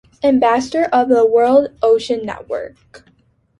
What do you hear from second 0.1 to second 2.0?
Ambassador of the World